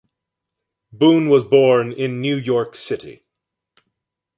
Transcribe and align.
Boen 0.91 1.29
was 1.29 1.43
born 1.43 1.91
in 1.91 2.21
New 2.21 2.35
York 2.35 2.75
City. 2.75 3.23